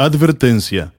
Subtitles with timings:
[0.00, 0.94] Advertencia.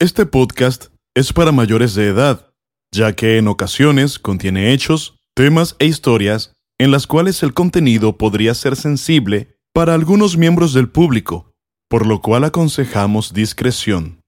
[0.00, 2.50] Este podcast es para mayores de edad,
[2.92, 8.52] ya que en ocasiones contiene hechos, temas e historias en las cuales el contenido podría
[8.54, 11.52] ser sensible para algunos miembros del público,
[11.88, 14.20] por lo cual aconsejamos discreción.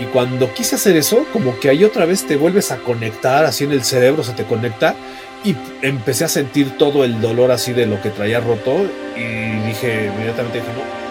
[0.00, 3.64] Y cuando quise hacer eso, como que ahí otra vez te vuelves a conectar, así
[3.64, 4.96] en el cerebro se te conecta
[5.44, 8.84] y empecé a sentir todo el dolor así de lo que traía roto
[9.16, 11.08] y dije, inmediatamente dije, no.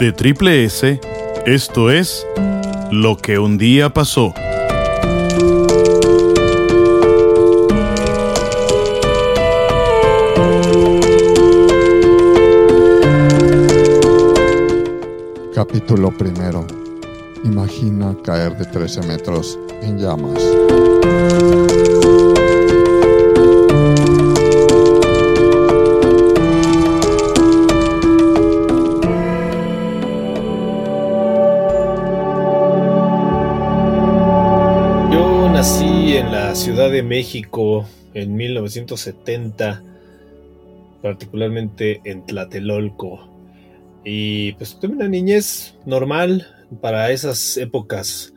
[0.00, 1.00] De Triple S,
[1.44, 2.24] esto es
[2.92, 4.32] Lo que un día pasó.
[15.68, 16.66] Capítulo primero.
[17.44, 20.42] Imagina caer de 13 metros en llamas.
[35.12, 39.82] Yo nací en la Ciudad de México en 1970,
[41.02, 43.37] particularmente en Tlatelolco.
[44.04, 46.46] Y pues tuve una niñez normal
[46.80, 48.32] para esas épocas.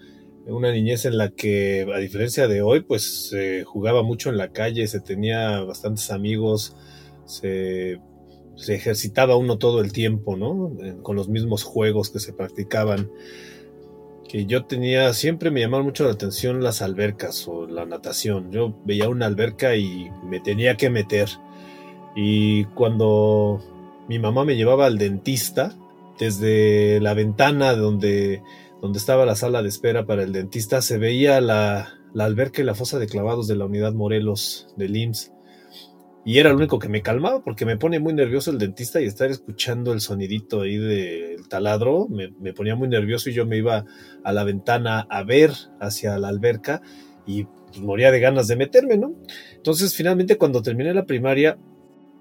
[0.48, 4.52] Una niñez en la que, a diferencia de hoy, pues se jugaba mucho en la
[4.52, 6.76] calle, se tenía bastantes amigos,
[7.26, 8.00] se,
[8.56, 10.76] se ejercitaba uno todo el tiempo, ¿no?
[11.03, 13.12] Con los mismos juegos que se practicaban.
[14.28, 18.52] Que yo tenía, siempre me llamaron mucho la atención las albercas o la natación.
[18.52, 21.30] Yo veía una alberca y me tenía que meter.
[22.16, 23.62] Y cuando
[24.12, 25.73] mi mamá me llevaba al dentista
[26.20, 28.44] desde la ventana donde,
[28.81, 32.66] donde estaba la sala de espera para el dentista se veía la, la alberca y
[32.66, 35.31] la fosa de clavados de la unidad Morelos del IMSS.
[36.25, 39.06] Y era lo único que me calmaba porque me pone muy nervioso el dentista y
[39.06, 43.56] estar escuchando el sonidito ahí del taladro me, me ponía muy nervioso y yo me
[43.56, 43.86] iba
[44.25, 46.81] a la ventana a ver hacia la alberca
[47.25, 49.13] y pues, moría de ganas de meterme, ¿no?
[49.56, 51.57] Entonces finalmente cuando terminé la primaria,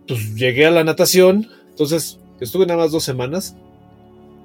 [0.06, 3.56] pues llegué a la natación, entonces estuve nada más dos semanas.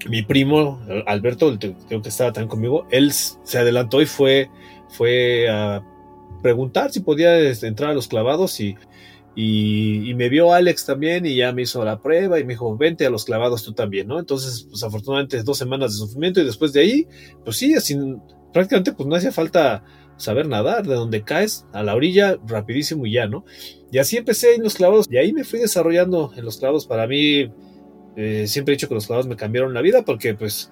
[0.08, 4.50] Mi primo, Alberto, el que estaba también conmigo, él se adelantó y fue,
[4.88, 5.82] fue a
[6.42, 8.76] preguntar si podía este, entrar a los clavados y,
[9.34, 13.04] y, me vio Alex también y ya me hizo la prueba y me dijo, vente
[13.04, 14.18] a los clavados tú también, ¿no?
[14.18, 17.08] Entonces, pues afortunadamente dos semanas de sufrimiento y después de ahí,
[17.44, 17.74] pues sí,
[18.52, 19.82] prácticamente pues no hacía falta
[20.16, 23.44] saber nadar, de donde caes a la orilla rapidísimo y ya, ¿no?
[23.90, 26.86] Y así empecé en los clavados y ahí me fui desarrollando en los clavados.
[26.86, 27.50] Para mí,
[28.16, 30.70] eh, siempre he dicho que los clavados me cambiaron la vida porque pues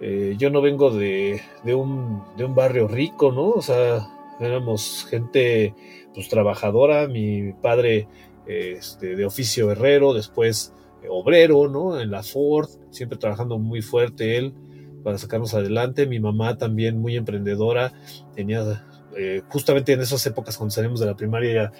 [0.00, 3.50] eh, yo no vengo de, de, un, de un barrio rico, ¿no?
[3.50, 4.06] O sea,
[4.40, 5.74] éramos gente
[6.14, 8.08] pues trabajadora, mi padre
[8.46, 10.72] este, de oficio herrero, después
[11.02, 12.00] eh, obrero, ¿no?
[12.00, 14.54] En la Ford, siempre trabajando muy fuerte él
[15.04, 16.06] para sacarnos adelante.
[16.06, 17.92] Mi mamá también muy emprendedora,
[18.34, 18.84] tenía
[19.16, 21.70] eh, justamente en esas épocas cuando salimos de la primaria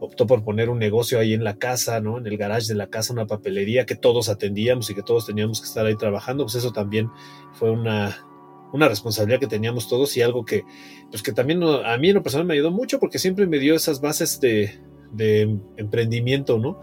[0.00, 2.18] optó por poner un negocio ahí en la casa, ¿no?
[2.18, 5.60] En el garage de la casa, una papelería que todos atendíamos y que todos teníamos
[5.60, 7.10] que estar ahí trabajando, pues eso también
[7.52, 8.16] fue una,
[8.72, 10.62] una responsabilidad que teníamos todos y algo que,
[11.10, 13.74] pues que también a mí en lo personal me ayudó mucho porque siempre me dio
[13.74, 14.80] esas bases de,
[15.12, 16.80] de emprendimiento, ¿no?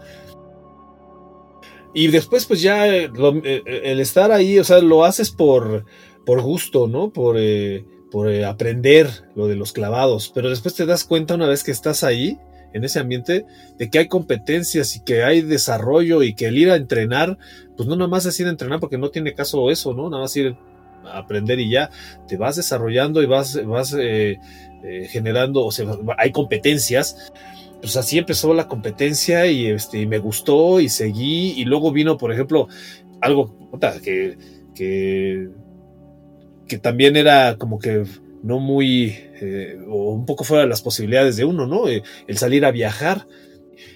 [1.98, 5.84] Y después, pues ya lo, el estar ahí, o sea, lo haces por,
[6.24, 7.10] por gusto, ¿no?
[7.10, 11.48] Por, eh, por eh, aprender lo de los clavados, pero después te das cuenta una
[11.48, 12.38] vez que estás ahí,
[12.72, 13.46] en ese ambiente,
[13.78, 17.36] de que hay competencias y que hay desarrollo y que el ir a entrenar,
[17.76, 20.08] pues no nada más es ir a entrenar porque no tiene caso eso, ¿no?
[20.08, 20.54] Nada más ir
[21.04, 21.90] a aprender y ya
[22.28, 24.38] te vas desarrollando y vas, vas eh,
[24.84, 25.86] eh, generando, o sea,
[26.16, 27.32] hay competencias
[27.80, 31.52] pues así empezó la competencia y este, me gustó y seguí.
[31.56, 32.68] Y luego vino, por ejemplo,
[33.20, 33.54] algo
[34.02, 34.36] que,
[34.74, 38.04] que, también era como que
[38.42, 41.88] no muy, eh, o un poco fuera de las posibilidades de uno, ¿no?
[41.88, 43.26] Eh, el salir a viajar.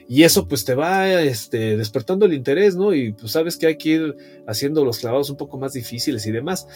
[0.09, 2.95] Y eso pues te va este, despertando el interés, ¿no?
[2.95, 6.33] Y pues sabes que hay que ir haciendo los clavados un poco más difíciles y
[6.33, 6.69] demás.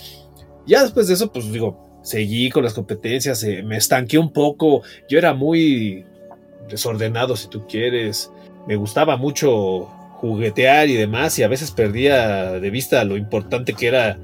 [0.66, 4.82] Ya después de eso, pues digo, seguí con las competencias, eh, me estanqué un poco.
[5.08, 6.04] Yo era muy
[6.68, 8.30] desordenado si tú quieres.
[8.66, 13.86] Me gustaba mucho juguetear y demás y a veces perdía de vista lo importante que
[13.86, 14.18] era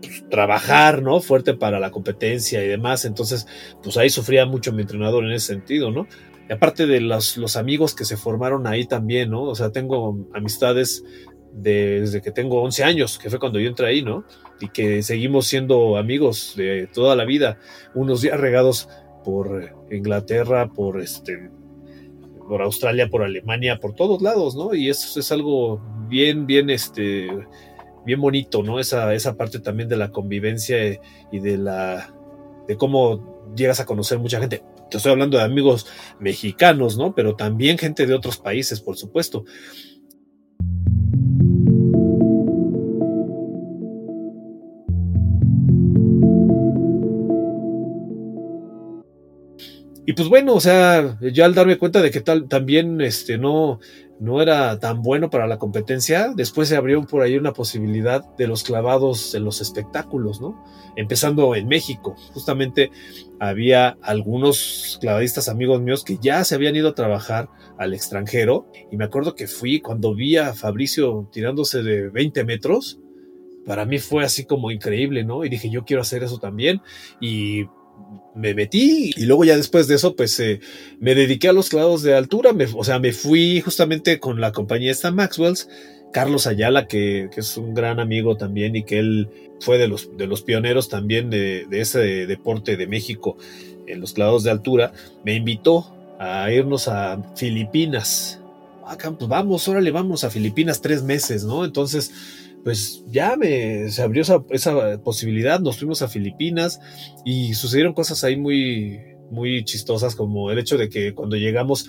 [0.00, 1.20] pues, trabajar, ¿no?
[1.20, 3.04] Fuerte para la competencia y demás.
[3.04, 3.46] Entonces,
[3.82, 6.06] pues ahí sufría mucho mi entrenador en ese sentido, ¿no?
[6.48, 9.42] Y aparte de los, los amigos que se formaron ahí también, ¿no?
[9.42, 11.02] O sea, tengo amistades
[11.52, 14.24] desde que tengo 11 años, que fue cuando yo entré ahí, ¿no?
[14.60, 17.58] Y que seguimos siendo amigos de toda la vida,
[17.94, 18.88] unos días regados
[19.24, 21.50] por Inglaterra, por este
[22.48, 24.74] por Australia, por Alemania, por todos lados, ¿no?
[24.74, 27.28] Y eso es algo bien, bien, este,
[28.04, 28.78] bien bonito, ¿no?
[28.78, 31.00] Esa, esa parte también de la convivencia
[31.32, 32.14] y de la,
[32.68, 34.62] de cómo llegas a conocer mucha gente.
[34.90, 35.86] Te estoy hablando de amigos
[36.20, 37.14] mexicanos, ¿no?
[37.14, 39.44] Pero también gente de otros países, por supuesto.
[50.06, 53.80] Y pues bueno, o sea, yo al darme cuenta de que tal también este no
[54.20, 58.46] no era tan bueno para la competencia, después se abrió por ahí una posibilidad de
[58.46, 60.64] los clavados en los espectáculos, ¿no?
[60.96, 62.14] Empezando en México.
[62.32, 62.90] Justamente
[63.40, 68.96] había algunos clavadistas amigos míos que ya se habían ido a trabajar al extranjero y
[68.96, 73.00] me acuerdo que fui cuando vi a Fabricio tirándose de 20 metros,
[73.66, 75.44] para mí fue así como increíble, ¿no?
[75.44, 76.82] Y dije, yo quiero hacer eso también
[77.20, 77.64] y
[78.34, 80.60] me metí y luego ya después de eso pues eh,
[81.00, 84.90] me dediqué a los clavados de altura, o sea, me fui justamente con la compañía
[84.90, 85.68] esta Maxwell's,
[86.12, 89.28] Carlos Ayala, que, es un gran amigo también y que él
[89.60, 93.36] fue de los, de los pioneros también de, ese deporte de México
[93.86, 94.92] en los clavados de altura,
[95.24, 98.40] me invitó a irnos a Filipinas.
[98.86, 101.64] Ah, pues vamos, órale, vamos a Filipinas tres meses, ¿no?
[101.64, 102.12] Entonces,
[102.64, 106.80] pues ya me, se abrió esa, esa, posibilidad, nos fuimos a Filipinas
[107.24, 109.00] y sucedieron cosas ahí muy,
[109.30, 111.88] muy chistosas, como el hecho de que cuando llegamos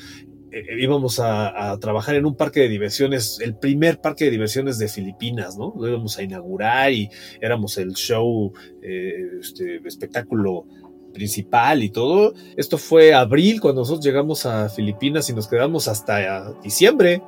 [0.55, 4.77] eh, eh, íbamos a, trabajar en un parque de diversiones, el primer parque de diversiones
[4.77, 5.73] de Filipinas, ¿no?
[5.77, 7.09] Lo íbamos a inaugurar y
[7.41, 9.11] éramos el show, eh,
[9.41, 10.65] este, espectáculo
[11.13, 12.33] principal y todo.
[12.55, 17.21] Esto fue abril cuando nosotros llegamos a Filipinas y nos quedamos hasta diciembre.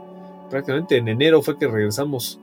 [0.49, 2.39] Prácticamente en enero fue que regresamos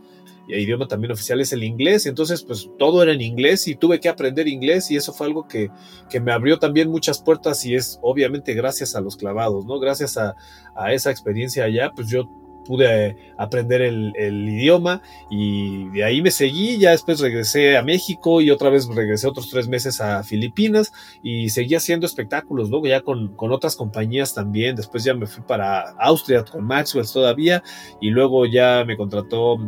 [0.49, 4.09] idioma también oficial es el inglés, entonces pues todo era en inglés y tuve que
[4.09, 5.71] aprender inglés y eso fue algo que,
[6.11, 9.79] que me abrió también muchas puertas y es obviamente gracias a los clavados, ¿no?
[9.79, 10.35] Gracias a,
[10.77, 12.29] a esa experiencia allá, pues yo
[12.65, 18.41] pude aprender el, el, idioma y de ahí me seguí, ya después regresé a México
[18.41, 20.93] y otra vez regresé otros tres meses a Filipinas
[21.23, 25.45] y seguí haciendo espectáculos, luego ya con, con, otras compañías también, después ya me fui
[25.47, 27.63] para Austria con Maxwell todavía
[28.01, 29.59] y luego ya me contrató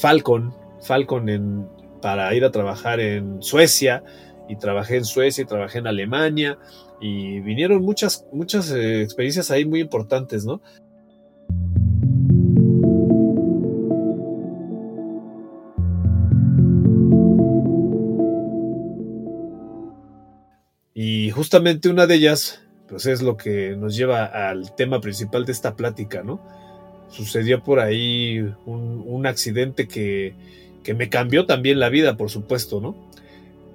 [0.00, 1.68] Falcon, Falcon en,
[2.00, 4.02] para ir a trabajar en Suecia
[4.48, 6.58] y trabajé en Suecia y trabajé en Alemania
[7.02, 10.62] y vinieron muchas, muchas eh, experiencias ahí muy importantes, ¿no?
[20.94, 25.52] Y justamente una de ellas, pues es lo que nos lleva al tema principal de
[25.52, 26.40] esta plática, ¿no?
[27.10, 30.34] Sucedió por ahí un, accidente que,
[30.82, 32.96] que, me cambió también la vida, por supuesto, ¿no?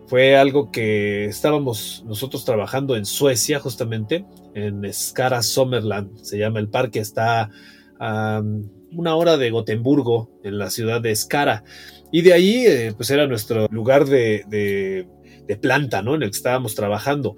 [0.07, 6.69] Fue algo que estábamos nosotros trabajando en Suecia, justamente, en Skara Sommerland, se llama el
[6.69, 7.49] parque, está
[7.99, 8.41] a
[8.91, 11.63] una hora de Gotemburgo, en la ciudad de Skara.
[12.11, 15.07] Y de ahí, eh, pues era nuestro lugar de, de,
[15.47, 16.15] de planta, ¿no?
[16.15, 17.35] En el que estábamos trabajando.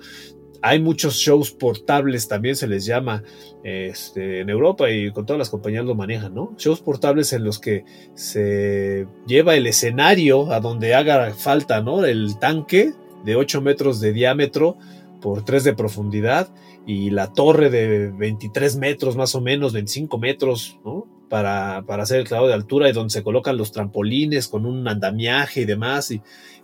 [0.62, 3.24] Hay muchos shows portables, también se les llama
[3.64, 6.56] este, en Europa y con todas las compañías lo manejan, ¿no?
[6.58, 12.06] Shows portables en los que se lleva el escenario a donde haga falta, ¿no?
[12.06, 12.94] El tanque
[13.26, 14.78] de 8 metros de diámetro
[15.22, 16.50] por 3 de profundidad
[16.86, 21.06] y la torre de 23 metros más o menos, 25 metros, ¿no?
[21.30, 24.88] Para, para hacer el clavado de altura y donde se colocan los trampolines con un
[24.88, 26.22] andamiaje y demás y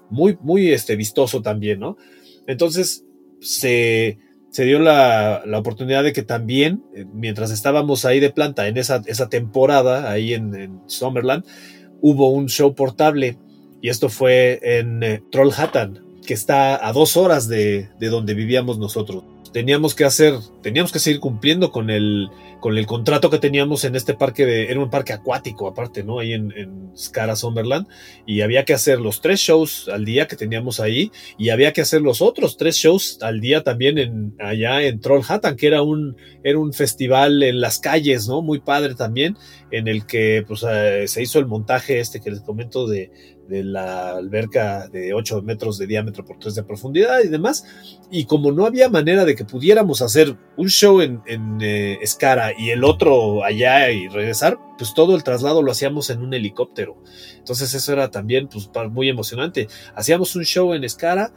[0.09, 1.97] muy, muy este, vistoso también, ¿no?
[2.47, 3.05] Entonces,
[3.43, 4.17] se,
[4.49, 8.77] se dio la, la, oportunidad de que también, eh, mientras estábamos ahí de planta en
[8.77, 11.43] esa, esa temporada, ahí en, Summerland,
[12.01, 13.37] hubo un show portable.
[13.81, 18.79] Y esto fue en eh, Trollhättan, que está a dos horas de, de donde vivíamos
[18.79, 19.23] nosotros.
[19.51, 22.29] Teníamos que hacer, teníamos que seguir cumpliendo con el,
[22.63, 26.19] con el contrato que teníamos en este parque de, era un parque acuático aparte, ¿no?
[26.19, 27.87] Ahí en, en Skara Summerland,
[28.25, 31.81] y había que hacer los tres shows al día que teníamos ahí, y había que
[31.81, 36.15] hacer los otros tres shows al día también en, allá en Trollhättan, que era un,
[36.41, 38.41] era un festival en las calles, ¿no?
[38.41, 39.35] Muy padre también,
[39.69, 43.11] en el que pues, eh, se hizo el montaje este que les comento de,
[43.47, 47.65] de la alberca de 8 metros de diámetro por 3 de profundidad y demás.
[48.09, 52.51] Y como no había manera de que pudiéramos hacer un show en, en eh, Escara
[52.57, 56.97] y el otro allá y regresar, pues todo el traslado lo hacíamos en un helicóptero.
[57.37, 59.67] Entonces eso era también pues, muy emocionante.
[59.95, 61.33] Hacíamos un show en Escara,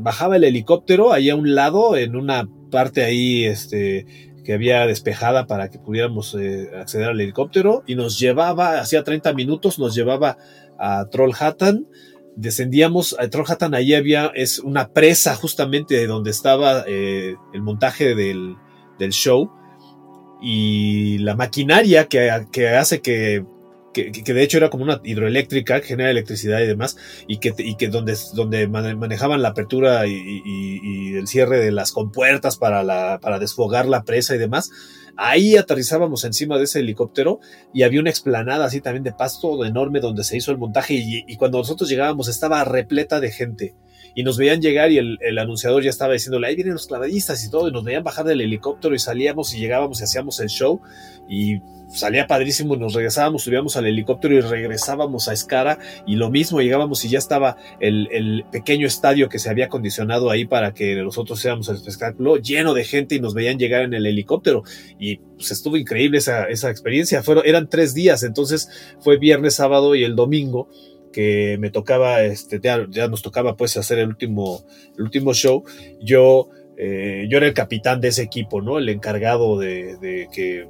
[0.00, 4.06] bajaba el helicóptero ahí a un lado, en una parte ahí este,
[4.48, 9.34] que había despejada para que pudiéramos eh, acceder al helicóptero y nos llevaba, hacía 30
[9.34, 10.38] minutos, nos llevaba
[10.78, 11.86] a Trollhättan.
[12.34, 18.14] Descendíamos a Trollhättan, ahí había es una presa justamente de donde estaba eh, el montaje
[18.14, 18.56] del,
[18.98, 19.52] del, show
[20.40, 23.44] y la maquinaria que, que hace que
[24.04, 27.76] que, de hecho era como una hidroeléctrica que genera electricidad y demás, y que, y
[27.76, 33.38] que donde, donde manejaban la apertura y, el cierre de las compuertas para, la, para
[33.38, 34.70] desfogar la presa y demás.
[35.20, 37.40] Ahí aterrizábamos encima de ese helicóptero
[37.74, 41.36] y había una explanada así también de pasto enorme donde se hizo el montaje y,
[41.36, 43.74] cuando nosotros llegábamos estaba repleta de gente
[44.14, 47.44] y nos veían llegar y el, el, anunciador ya estaba diciéndole, ahí vienen los clavadistas
[47.44, 50.48] y todo, y nos veían bajar del helicóptero y salíamos y llegábamos y hacíamos el
[50.48, 50.80] show
[51.28, 56.60] y salía padrísimo nos regresábamos, subíamos al helicóptero y regresábamos a Escara y lo mismo
[56.60, 61.38] llegábamos y ya estaba el, pequeño estadio que se había acondicionado ahí para que nosotros
[61.38, 64.62] hiciéramos el espectáculo lleno de gente y nos veían llegar en el helicóptero.
[64.98, 68.68] Y pues estuvo increíble esa, esa experiencia, Fueron, eran tres días, entonces
[69.00, 70.68] fue viernes, sábado y el domingo
[71.12, 74.64] que me tocaba, este, ya, nos tocaba pues hacer el último,
[74.96, 75.64] el último show,
[76.00, 78.78] yo, eh, yo era el capitán de ese equipo, ¿no?
[78.78, 80.68] El encargado de, de que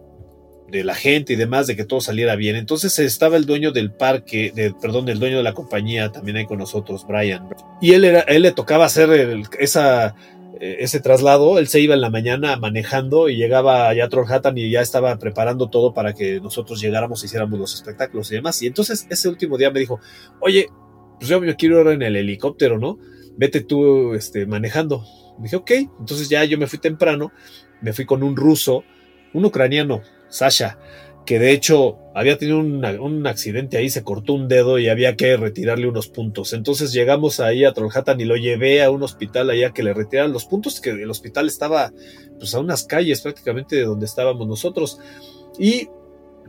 [0.70, 2.56] de la gente y demás, de que todo saliera bien.
[2.56, 6.46] Entonces estaba el dueño del parque, de, perdón, el dueño de la compañía también ahí
[6.46, 7.48] con nosotros, Brian.
[7.80, 10.14] Y él, era, él le tocaba hacer esa,
[10.60, 14.58] eh, ese traslado, él se iba en la mañana manejando y llegaba allá a Trollhättan
[14.58, 18.60] y ya estaba preparando todo para que nosotros llegáramos y hiciéramos los espectáculos y demás.
[18.62, 20.00] Y entonces ese último día me dijo,
[20.40, 20.68] oye,
[21.18, 22.98] pues yo me quiero ir en el helicóptero, ¿no?
[23.36, 25.04] Vete tú este, manejando.
[25.38, 25.70] Me dije, ok,
[26.00, 27.30] entonces ya yo me fui temprano,
[27.80, 28.82] me fui con un ruso,
[29.32, 30.78] un ucraniano, Sasha,
[31.26, 35.36] que de hecho había tenido un accidente ahí, se cortó un dedo y había que
[35.36, 36.52] retirarle unos puntos.
[36.52, 40.32] Entonces llegamos ahí a Trollhättan y lo llevé a un hospital allá que le retiraran
[40.32, 41.92] los puntos, que el hospital estaba
[42.38, 44.98] pues a unas calles prácticamente de donde estábamos nosotros.
[45.58, 45.88] Y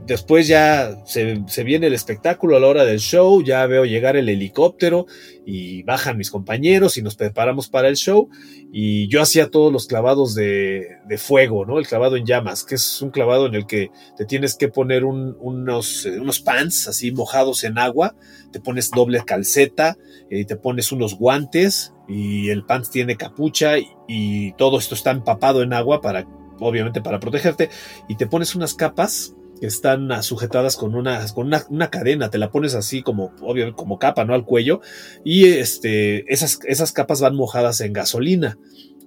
[0.06, 4.29] después ya se, viene el espectáculo a la hora del show, ya veo llegar el
[4.29, 5.06] helicóptero
[5.46, 8.29] y bajan mis compañeros y nos preparamos para el show
[8.72, 11.79] y yo hacía todos los clavados de, fuego, ¿no?
[11.79, 15.06] El clavado en llamas, que es un clavado en el que te tienes que poner
[15.06, 18.15] unos, unos pants así mojados en agua,
[18.51, 19.98] te pones doble calceta
[20.29, 23.75] y te pones unos guantes y el pants tiene capucha
[24.08, 26.25] y todo esto está empapado en agua para
[26.60, 27.70] obviamente para protegerte
[28.08, 32.51] y te pones unas capas que están sujetadas con una, con una, cadena, te la
[32.51, 34.34] pones así como, obvio, como capa, ¿no?
[34.34, 34.82] Al cuello,
[35.24, 38.58] y este, esas, esas capas van mojadas en gasolina.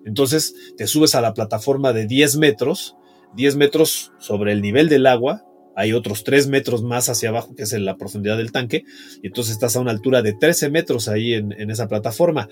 [0.05, 2.97] Entonces te subes a la plataforma de 10 metros,
[3.37, 5.45] 10 metros sobre el nivel del agua,
[5.75, 8.85] hay otros 3 metros más hacia abajo, que es la profundidad del tanque,
[9.23, 12.49] y entonces estás a una altura de 13 metros ahí en, en esa plataforma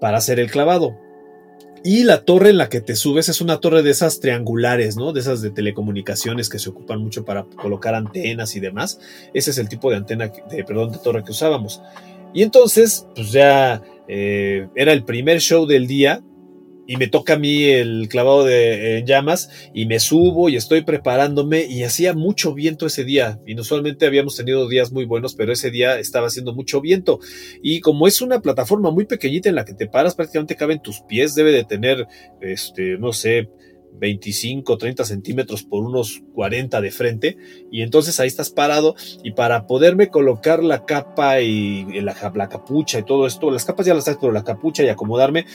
[0.00, 1.05] para hacer el clavado.
[1.86, 5.12] Y la torre en la que te subes es una torre de esas triangulares, ¿no?
[5.12, 8.98] De esas de telecomunicaciones que se ocupan mucho para colocar antenas y demás.
[9.32, 11.80] Ese es el tipo de antena, de, perdón, de torre que usábamos.
[12.34, 16.24] Y entonces, pues ya eh, era el primer show del día
[16.86, 21.66] y me toca a mí el clavado de llamas y me subo y estoy preparándome
[21.66, 23.40] y hacía mucho viento ese día.
[23.46, 27.18] Inusualmente habíamos tenido días muy buenos, pero ese día estaba haciendo mucho viento.
[27.62, 31.00] Y como es una plataforma muy pequeñita en la que te paras, prácticamente caben tus
[31.00, 32.06] pies, debe de tener,
[32.40, 33.48] este, no sé,
[33.98, 37.36] 25, 30 centímetros por unos 40 de frente
[37.70, 42.98] y entonces ahí estás parado y para poderme colocar la capa y la, la, capucha
[42.98, 45.46] y todo esto, las capas ya las traes pero la capucha y acomodarme,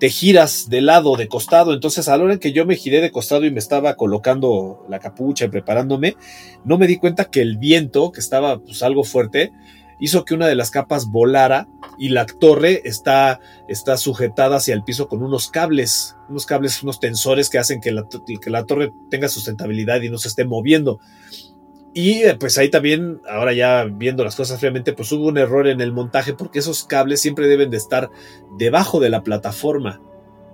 [0.00, 3.02] te giras de lado, de costado, entonces a la hora en que yo me giré
[3.02, 6.16] de costado y me estaba colocando la capucha y preparándome,
[6.64, 9.52] no me di cuenta que el viento, que estaba pues algo fuerte,
[10.00, 14.84] hizo que una de las capas volara y la torre está, está sujetada hacia el
[14.84, 18.06] piso con unos cables, unos cables, unos tensores que hacen que la,
[18.40, 20.98] que la torre tenga sustentabilidad y no se esté moviendo.
[21.92, 25.66] Y eh, pues ahí también, ahora ya viendo las cosas fríamente, pues hubo un error
[25.66, 28.10] en el montaje porque esos cables siempre deben de estar
[28.58, 30.00] debajo de la plataforma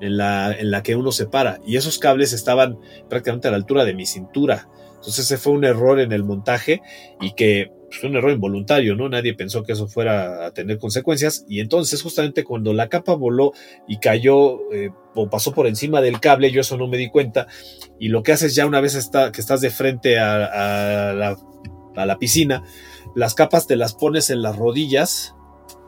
[0.01, 1.61] en la, en la que uno se para.
[1.67, 2.79] Y esos cables estaban
[3.09, 4.69] prácticamente a la altura de mi cintura.
[4.95, 6.81] Entonces ese fue un error en el montaje
[7.21, 9.09] y que pues, un error involuntario, ¿no?
[9.09, 11.45] Nadie pensó que eso fuera a tener consecuencias.
[11.49, 13.53] Y entonces, justamente cuando la capa voló
[13.87, 17.47] y cayó eh, o pasó por encima del cable, yo eso no me di cuenta.
[17.99, 21.37] Y lo que haces ya una vez está, que estás de frente a, la,
[21.95, 22.65] a la piscina,
[23.15, 25.35] las capas te las pones en las rodillas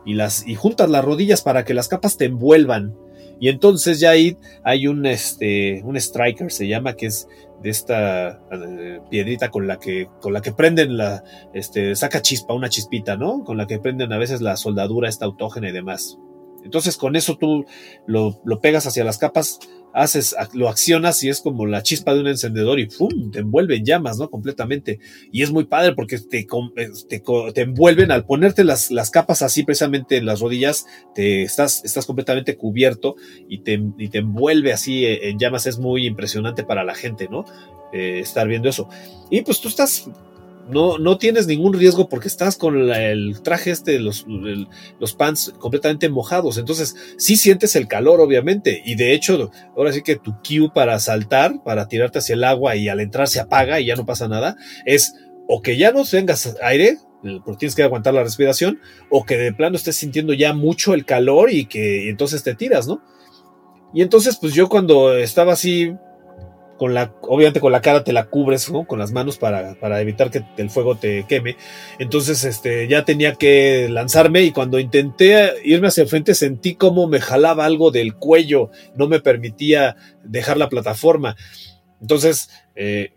[0.07, 2.97] y, las, y juntas las rodillas para que las capas te envuelvan.
[3.41, 7.29] Y entonces ya hay un, este, un striker, se llama, que es
[7.63, 12.55] de esta eh, piedrita con la que con la que prenden la este saca chispa
[12.55, 16.19] una chispita no con la que prenden a veces la soldadura esta autógena y demás.
[16.65, 17.65] Entonces con eso tú
[18.07, 19.59] lo, lo pegas hacia las capas
[19.95, 23.31] haces, lo accionas y es como la chispa de un encendedor y ¡pum!
[23.31, 24.31] te envuelve en llamas, ¿no?
[24.31, 24.99] Completamente.
[25.33, 26.47] Y es muy padre porque te,
[27.09, 27.23] te,
[27.55, 32.07] te envuelven al ponerte las, las, capas así precisamente en las rodillas, te estás, estás
[32.07, 33.17] completamente cubierto
[33.49, 35.67] y te, y te envuelve así en llamas.
[35.67, 37.45] Es muy impresionante para la gente, ¿no?
[37.93, 38.89] Eh, estar viendo eso.
[39.31, 40.11] Y pues tú estás
[40.69, 44.27] no, no tienes ningún riesgo porque estás con el traje este, los,
[44.99, 46.59] los pants completamente mojados.
[46.59, 48.83] Entonces, sí sientes el calor, obviamente.
[48.85, 52.77] Y de hecho, ahora sí que tu cue para saltar, para tirarte hacia el agua
[52.77, 55.15] y al entrar se apaga y ya no pasa nada, es
[55.47, 56.99] o que ya no tengas aire,
[57.45, 61.07] porque tienes que aguantar la respiración, o que de plano estés sintiendo ya mucho el
[61.07, 63.03] calor y que entonces te tiras, ¿no?
[63.95, 65.95] Y entonces, pues yo cuando estaba así
[66.79, 68.71] con la, obviamente con la cara te la cubres.
[68.87, 71.57] Con las manos para, para, evitar que el fuego te queme.
[71.99, 77.09] Entonces, este, ya tenía que lanzarme y cuando intenté irme hacia el frente sentí como
[77.09, 81.37] me jalaba algo del cuello, no me permitía dejar la plataforma.
[82.01, 83.13] Entonces, eh,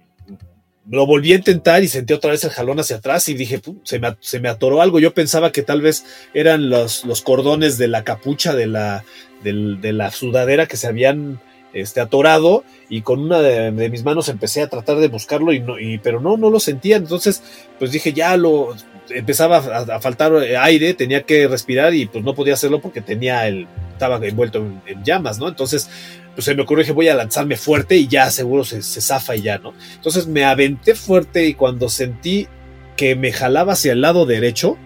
[0.90, 4.00] lo volví a intentar y sentí otra vez el jalón hacia atrás y dije, se
[4.00, 5.00] me, se me atoró algo.
[5.00, 6.04] Yo pensaba que tal vez
[6.34, 9.06] eran los, los cordones de la capucha de la,
[9.44, 11.40] de la sudadera que se habían
[11.74, 15.80] este, atorado y con una de, mis manos empecé a tratar de buscarlo y no,
[15.80, 16.98] y, pero no, no lo sentía.
[16.98, 17.42] Entonces,
[17.80, 18.76] pues dije, ya lo
[19.10, 23.68] empezaba a, faltar aire, tenía que respirar y pues no podía hacerlo porque tenía el,
[23.94, 25.48] estaba envuelto en, llamas, ¿no?
[25.48, 25.90] Entonces,
[26.34, 29.36] pues se me ocurrió que voy a lanzarme fuerte y ya seguro se, se zafa
[29.36, 29.74] y ya, ¿no?
[29.96, 32.48] Entonces me aventé fuerte y cuando sentí
[32.96, 34.78] que me jalaba hacia el lado derecho,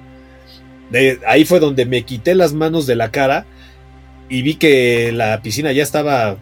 [0.90, 3.46] de, ahí fue donde me quité las manos de la cara
[4.30, 6.38] y vi que la piscina ya estaba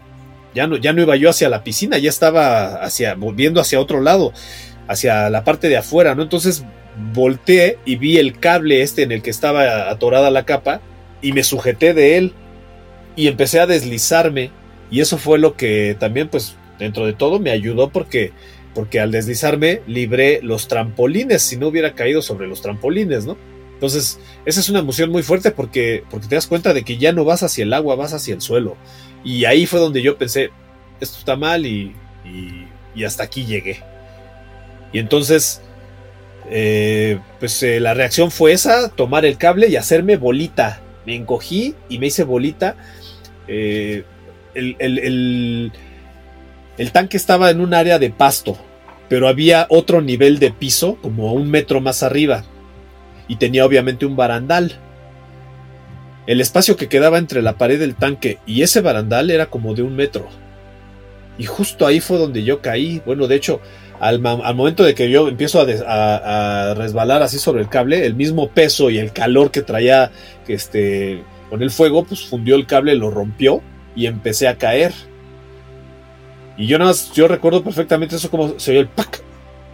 [0.54, 4.00] ya no, ya no iba yo hacia la piscina, ya estaba hacia, volviendo hacia otro
[4.00, 4.32] lado,
[4.88, 6.22] hacia la parte de afuera, ¿no?
[6.22, 6.64] Entonces
[7.12, 10.80] volteé y vi el cable este en el que estaba atorada la capa
[11.20, 12.32] y me sujeté de él
[13.16, 14.50] y empecé a deslizarme
[14.90, 18.32] y eso fue lo que también pues dentro de todo me ayudó porque
[18.74, 23.36] porque al deslizarme libré los trampolines si no hubiera caído sobre los trampolines, ¿no?
[23.74, 27.12] Entonces, esa es una emoción muy fuerte porque, porque te das cuenta de que ya
[27.12, 28.76] no vas hacia el agua, vas hacia el suelo.
[29.24, 30.50] Y ahí fue donde yo pensé,
[31.00, 31.94] esto está mal y,
[32.94, 33.82] y, hasta aquí llegué.
[34.92, 35.62] Y entonces,
[36.50, 40.80] eh, pues eh, la reacción fue esa, tomar el cable y hacerme bolita.
[41.06, 42.76] Me encogí y me hice bolita.
[43.48, 44.04] Eh,
[44.54, 45.72] el, el,
[46.78, 48.56] el, tanque estaba en un área de pasto,
[49.08, 52.44] pero había otro nivel de piso, como un metro más arriba.
[53.26, 54.78] Y tenía obviamente un barandal.
[56.26, 59.82] El espacio que quedaba entre la pared del tanque y ese barandal era como de
[59.82, 60.28] un metro.
[61.36, 63.02] Y justo ahí fue donde yo caí.
[63.04, 63.60] Bueno, de hecho,
[64.00, 68.90] al, momento de que yo empiezo a, resbalar así sobre el cable, el mismo peso
[68.90, 70.10] y el calor que traía
[70.48, 73.62] este, con el fuego, pues fundió el cable, lo rompió
[73.94, 74.92] y empecé a caer.
[76.56, 79.22] Y yo nada más, yo recuerdo perfectamente eso como se oyó el pack.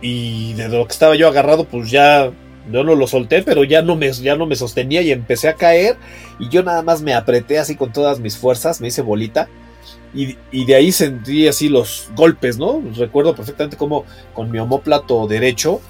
[0.02, 2.30] Y de lo que estaba yo agarrado, pues ya
[2.68, 5.96] no lo solté, pero ya no, me, ya no me sostenía y empecé a caer.
[6.38, 9.48] Y yo nada más me apreté así con todas mis fuerzas, me hice bolita.
[10.12, 12.82] Y, de ahí sentí así los golpes, ¿no?
[12.96, 15.80] Recuerdo perfectamente como con mi homóplato derecho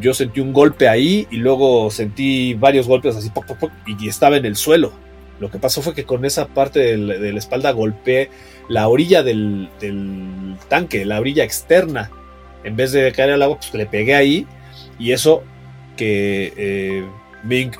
[0.00, 3.30] yo sentí un golpe ahí y luego sentí varios golpes así
[3.86, 4.92] y estaba en el suelo.
[5.38, 6.96] Lo que pasó fue que con esa parte de
[7.32, 8.30] la, espalda golpeé
[8.68, 12.10] la orilla del, del, tanque, la orilla externa.
[12.62, 14.46] En vez de caer al agua, pues le pegué ahí
[14.98, 15.42] y eso
[16.06, 17.04] eh,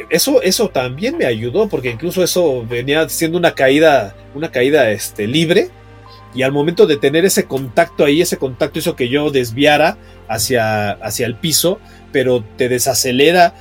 [0.09, 5.27] eso, eso también me ayudó, porque incluso eso venía siendo una caída, una caída este,
[5.27, 5.71] libre.
[6.35, 10.93] Y al momento de tener ese contacto ahí, ese contacto hizo que yo desviara hacia,
[10.93, 11.81] hacia el piso,
[12.13, 13.55] pero te desacelera,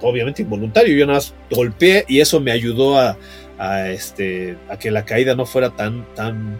[0.00, 0.96] obviamente involuntario.
[0.96, 3.16] Yo nada más golpeé y eso me ayudó a,
[3.88, 6.58] este, a que la caída no fuera tan, tan,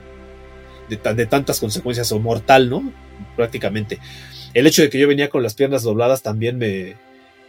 [0.89, 2.93] de, de tantas consecuencias o mortal, ¿no?
[3.35, 3.99] Prácticamente.
[4.55, 6.95] El hecho de que yo venía con las piernas dobladas también me,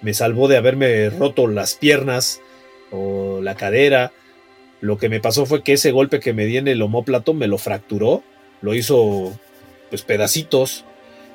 [0.02, 2.42] me salvó de haberme roto las piernas
[2.92, 4.12] o la cadera.
[4.82, 7.48] Lo que me pasó fue que ese golpe que me di en el homóplato me
[7.48, 8.24] lo fracturó,
[8.62, 9.38] lo hizo
[9.90, 10.86] pues pedacitos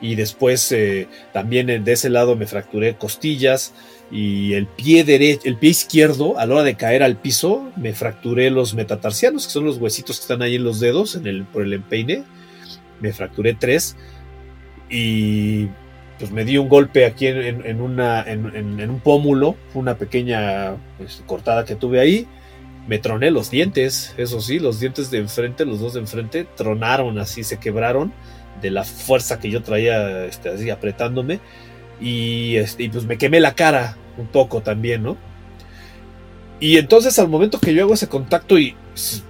[0.00, 3.74] y después eh, también de ese lado me fracturé costillas
[4.10, 7.94] y el pie derecho, el pie izquierdo a la hora de caer al piso me
[7.94, 11.44] fracturé los metatarsianos que son los huesitos que están ahí en los dedos en el,
[11.44, 12.24] por el empeine,
[13.00, 13.96] me fracturé tres
[14.90, 15.68] y
[16.18, 22.00] pues me di un golpe aquí en, un pómulo, una pequeña pues, cortada que tuve
[22.00, 22.26] ahí.
[22.86, 27.18] Me troné los dientes, eso sí, los dientes de enfrente, los dos de enfrente, tronaron
[27.18, 28.12] así, se quebraron
[28.60, 31.40] de la fuerza que yo traía este, así apretándome.
[32.00, 35.16] Y, este, y pues me quemé la cara un poco también, ¿no?
[36.60, 38.76] Y entonces al momento que yo hago ese contacto y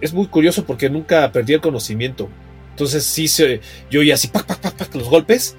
[0.00, 2.28] es muy curioso porque nunca perdí el conocimiento.
[2.70, 5.56] Entonces sí se, yo oía así, pac, pac, pac, pac, los golpes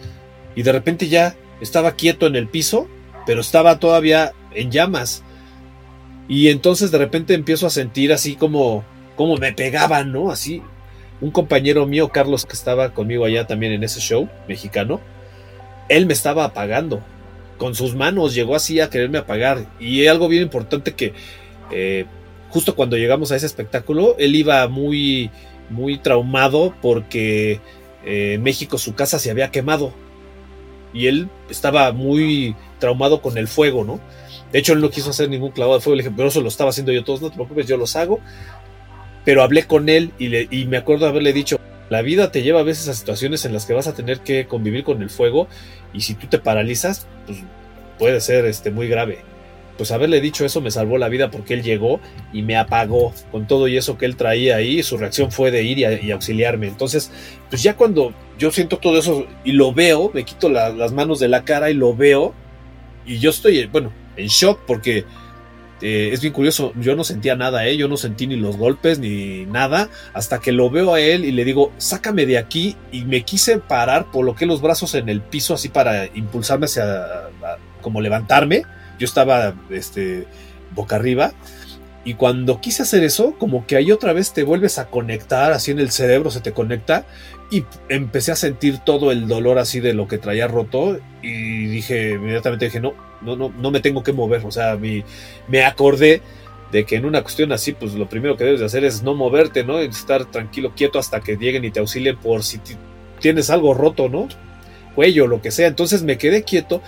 [0.55, 2.87] y de repente ya estaba quieto en el piso,
[3.25, 5.23] pero estaba todavía en llamas.
[6.27, 8.83] Y entonces de repente empiezo a sentir así como,
[9.15, 10.31] como me pegaban, ¿no?
[10.31, 10.61] Así.
[11.21, 14.99] Un compañero mío, Carlos, que estaba conmigo allá también en ese show mexicano,
[15.87, 17.01] él me estaba apagando.
[17.57, 19.65] Con sus manos llegó así a quererme apagar.
[19.79, 21.13] Y algo bien importante que
[21.71, 22.05] eh,
[22.49, 25.29] justo cuando llegamos a ese espectáculo, él iba muy,
[25.69, 27.59] muy traumado porque
[28.05, 29.93] eh, México su casa se había quemado.
[30.95, 33.99] Y él estaba muy traumado con el fuego, ¿no?
[34.51, 35.97] De hecho, él no quiso hacer ningún clavado de fuego.
[35.97, 38.19] Le dije, pero eso lo estaba haciendo yo todos, no te preocupes, yo los hago.
[39.23, 42.87] Pero hablé con él y, me acuerdo haberle dicho, la vida te lleva a veces
[42.87, 45.47] a situaciones en las que vas a tener que convivir con el fuego
[45.93, 47.39] y si tú te paralizas, pues
[47.99, 49.23] puede ser este, muy grave
[49.77, 51.99] pues haberle dicho eso me salvó la vida porque él llegó
[52.33, 54.83] y me apagó con todo y eso que él traía ahí.
[54.83, 56.67] Su reacción fue de ir y, auxiliarme.
[56.67, 57.11] Entonces,
[57.49, 61.27] pues ya cuando yo siento todo eso y lo veo, me quito las manos de
[61.27, 62.33] la cara y lo veo.
[63.05, 65.05] Y yo estoy, bueno, en shock porque
[65.81, 66.73] eh, es bien curioso.
[66.79, 67.77] Yo no sentía nada, ¿eh?
[67.77, 69.89] Yo no sentí ni los golpes ni nada.
[70.13, 72.75] Hasta que lo veo a él y le digo, sácame de aquí.
[72.91, 77.29] Y me quise parar, coloqué los brazos en el piso así para impulsarme hacia,
[77.81, 78.63] como levantarme
[78.99, 80.27] yo estaba este,
[80.73, 81.33] boca arriba.
[82.03, 85.71] Y cuando quise hacer eso, como que ahí otra vez te vuelves a conectar, así
[85.71, 87.05] en el cerebro se te conecta.
[87.51, 90.97] Y empecé a sentir todo el dolor así de lo que traía roto.
[91.21, 94.45] Y dije, inmediatamente dije, no, no, no, no me tengo que mover.
[94.45, 95.03] O sea, mi,
[95.47, 96.21] me acordé
[96.71, 99.13] de que en una cuestión así, pues lo primero que debes de hacer es no
[99.13, 99.79] moverte, ¿no?
[99.79, 102.59] estar tranquilo, quieto hasta que lleguen y te auxilien por si
[103.19, 104.27] tienes algo roto, ¿no?
[104.95, 105.67] Cuello, lo que sea.
[105.67, 106.81] Entonces me quedé quieto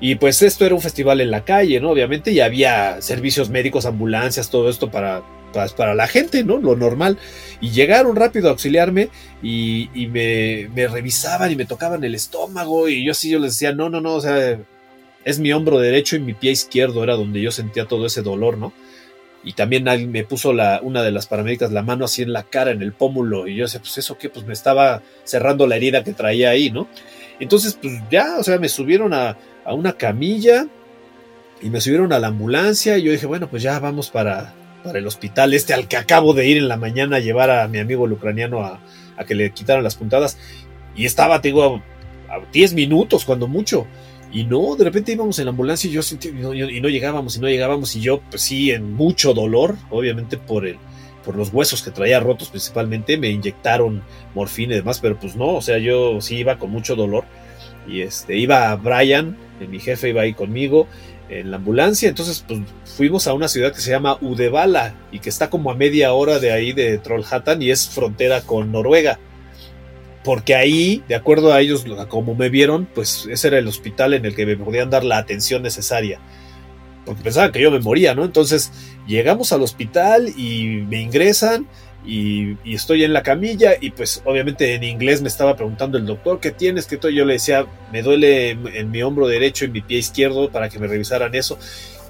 [0.00, 1.90] y pues esto era un festival en la calle, ¿no?
[1.90, 5.22] Obviamente, y había servicios médicos, ambulancias, todo esto para,
[5.54, 6.58] para, la gente, ¿no?
[6.58, 7.18] Lo normal.
[7.60, 9.08] Y llegaron rápido a auxiliarme
[9.42, 13.88] y, me, revisaban y me tocaban el estómago y yo así yo les decía, no,
[13.88, 14.58] no, no, o sea,
[15.24, 18.58] es mi hombro derecho y mi pie izquierdo era donde yo sentía todo ese dolor,
[18.58, 18.72] ¿no?
[19.42, 22.70] Y también me puso la, una de las paramédicas la mano así en la cara,
[22.70, 26.02] en el pómulo, y yo decía, pues eso qué, pues me estaba cerrando la herida
[26.02, 26.88] que traía ahí, ¿no?
[27.40, 30.66] Entonces, pues ya, o sea, me subieron a, a una camilla
[31.60, 34.98] y me subieron a la ambulancia y yo dije, bueno, pues ya vamos para, para
[34.98, 37.78] el hospital este al que acabo de ir en la mañana a llevar a mi
[37.78, 38.80] amigo el ucraniano a,
[39.26, 40.38] que le quitaran las puntadas.
[40.94, 41.82] Y estaba, te digo,
[42.28, 43.86] a 10 minutos, cuando mucho.
[44.30, 46.88] Y no, de repente íbamos en la ambulancia y yo sentí, y no, y no
[46.88, 50.76] llegábamos, y no llegábamos, y yo, pues sí, en mucho dolor, obviamente por el,
[51.24, 54.02] por los huesos que traía rotos principalmente, me inyectaron
[54.34, 57.24] morfina y demás, pero pues no, o sea, yo sí iba con mucho dolor.
[57.86, 59.36] Y este, iba Brian,
[59.68, 60.88] mi jefe iba ahí conmigo
[61.40, 65.28] en la ambulancia, entonces pues fuimos a una ciudad que se llama Udevala y que
[65.28, 69.18] está como a media hora de ahí de Trollhättan y es frontera con Noruega.
[70.22, 74.24] Porque ahí, de acuerdo a ellos, como me vieron, pues ese era el hospital en
[74.24, 76.18] el que me podían dar la atención necesaria.
[77.04, 78.24] Porque pensaban que yo me moría, ¿no?
[78.24, 78.72] Entonces
[79.06, 81.66] llegamos al hospital y me ingresan
[82.06, 86.40] y, estoy en la camilla y pues obviamente en inglés me estaba preguntando el doctor,
[86.40, 86.86] ¿qué tienes?
[86.86, 90.68] ¿Qué Yo le decía, me duele en mi hombro derecho y mi pie izquierdo para
[90.68, 91.58] que me revisaran eso.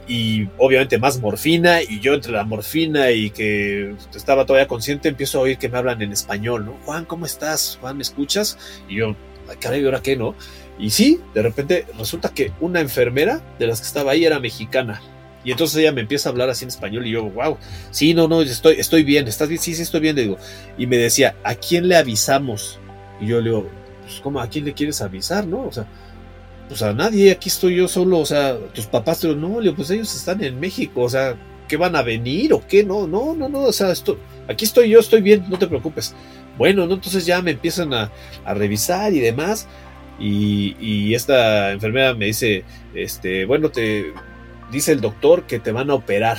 [0.07, 5.39] Y obviamente más morfina y yo entre la morfina y que estaba todavía consciente empiezo
[5.39, 6.77] a oír que me hablan en español, ¿no?
[6.85, 7.79] Juan, ¿cómo estás?
[7.81, 8.59] Juan, ¿me escuchas?
[8.89, 9.17] Y yo,
[9.61, 10.35] caray, ¿y ahora qué, no?
[10.79, 15.01] Y sí, de repente resulta que una enfermera de las que estaba ahí era mexicana
[15.45, 17.59] y entonces ella me empieza a hablar así en español y yo, wow,
[17.91, 19.61] sí, no, no, estoy, estoy bien, ¿estás bien?
[19.61, 20.39] Sí, sí, estoy bien, le digo.
[20.79, 22.79] Y me decía, ¿a quién le avisamos?
[23.21, 23.69] Y yo le digo,
[24.03, 24.41] pues, ¿cómo?
[24.41, 25.67] ¿A quién le quieres avisar, no?
[25.67, 25.87] O sea,
[26.69, 29.77] pues a nadie, aquí estoy yo solo, o sea, tus papás, te no, le digo,
[29.77, 31.37] pues ellos están en México, o sea,
[31.69, 32.83] ¿qué van a venir o qué?
[32.83, 36.15] No, no, no, no, o sea, esto, aquí estoy yo, estoy bien, no te preocupes.
[36.57, 36.95] Bueno, ¿no?
[36.95, 38.11] entonces ya me empiezan a,
[38.45, 39.67] a revisar y demás.
[40.19, 42.63] Y, y, esta enfermera me dice,
[42.95, 44.13] este, bueno, te
[44.71, 46.39] dice el doctor que te van a operar.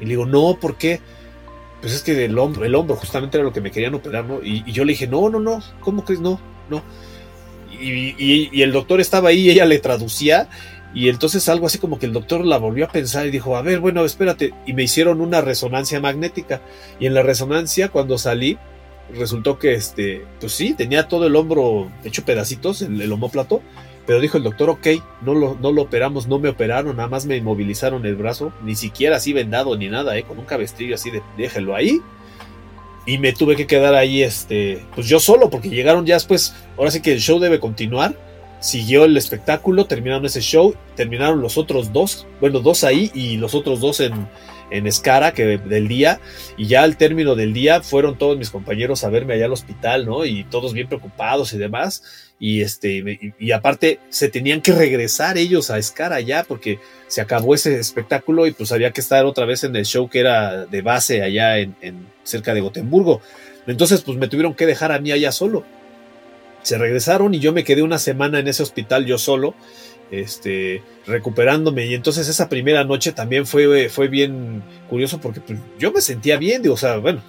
[0.00, 1.00] Y le digo, no, ¿por qué?
[1.80, 4.40] Pues es que el hombro, el hombro justamente era lo que me querían operar, ¿no?
[4.42, 6.40] Y, yo le dije, no, no, no, ¿cómo que no?
[6.68, 6.82] No.
[7.70, 10.48] Y, el doctor estaba ahí y ella le traducía.
[10.94, 13.62] Y entonces algo así como que el doctor la volvió a pensar y dijo, a
[13.62, 14.54] ver, bueno, espérate.
[14.64, 16.62] Y me hicieron una resonancia magnética.
[17.00, 18.58] Y en la resonancia, cuando salí,
[19.12, 23.60] resultó que este, pues sí, tenía todo el hombro hecho pedacitos, el, el homóplato
[24.06, 24.86] pero dijo el doctor, ok,
[25.22, 28.74] no lo, no lo operamos, no me operaron, nada más me inmovilizaron el brazo, ni
[28.76, 30.24] siquiera así vendado ni nada, ¿eh?
[30.24, 32.00] con un cabestrillo así de déjelo ahí.
[33.06, 36.90] Y me tuve que quedar ahí, este, pues yo solo, porque llegaron ya después, ahora
[36.90, 38.16] sí que el show debe continuar.
[38.60, 43.54] siguió el espectáculo, terminaron ese show, terminaron los otros dos, bueno, dos ahí y los
[43.54, 44.26] otros dos en,
[44.70, 46.18] en Escara que del día
[46.56, 50.06] y ya al término del día fueron todos mis compañeros a verme allá al hospital,
[50.06, 50.24] ¿no?
[50.24, 55.70] Y todos bien preocupados y demás y este y, aparte se tenían que regresar ellos
[55.70, 59.64] a Escara ya porque se acabó ese espectáculo y pues había que estar otra vez
[59.64, 63.20] en el show que era de base allá en, en cerca de Gotemburgo.
[63.66, 65.64] Entonces pues me tuvieron que dejar a mí allá solo.
[66.62, 69.54] Se regresaron y yo me quedé una semana en ese hospital yo solo
[70.10, 71.86] este, recuperándome.
[71.86, 76.36] Y entonces esa primera noche también fue, fue bien curioso porque pues, yo me sentía
[76.36, 77.22] bien, digo, o sea, bueno,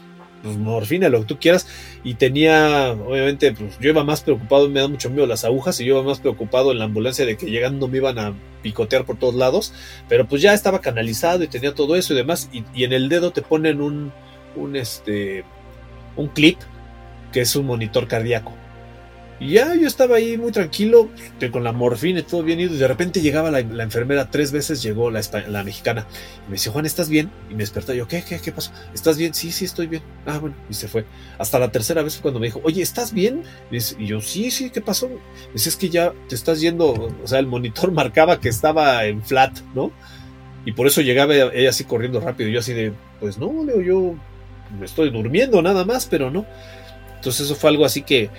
[0.46, 1.68] pues morfina, lo que tú quieras.
[2.04, 5.86] Y tenía, obviamente, pues yo iba más preocupado, me da mucho miedo las agujas, y
[5.86, 9.18] yo iba más preocupado en la ambulancia de que llegando me iban a picotear por
[9.18, 9.74] todos lados.
[10.08, 12.50] Pero pues ya estaba canalizado y tenía todo eso y demás.
[12.54, 14.14] Y, y en el dedo te ponen un,
[14.56, 15.44] un, este,
[16.16, 16.60] un clip
[17.34, 18.54] que es un monitor cardíaco.
[19.40, 21.10] Y ya yo estaba ahí muy tranquilo,
[21.52, 25.12] con la morfina y todo bien y de repente llegaba la, enfermera, tres veces llegó
[25.12, 26.08] la, mexicana,
[26.46, 27.30] y me dice, Juan, ¿estás bien?
[27.50, 28.72] Y me despertó, yo, ¿qué, qué, qué pasó?
[28.94, 29.34] ¿Estás bien?
[29.34, 30.04] Sí, sí, estoy bien.
[30.26, 31.06] Ah, bueno, y se fue.
[31.38, 33.44] Hasta la tercera vez fue cuando me dijo, oye, ¿estás bien?
[33.72, 35.10] Y, yo, sí, sí, ¿qué pasó?
[35.54, 39.22] Dice, es que ya te estás yendo, o sea, el monitor marcaba que estaba en
[39.22, 39.92] flat, ¿no?
[40.66, 43.82] Y por eso llegaba ella así corriendo rápido, y yo así de, pues no, Leo,
[43.82, 44.16] yo
[44.80, 46.46] me estoy durmiendo nada más, pero no.
[47.16, 48.30] Entonces eso fue algo así que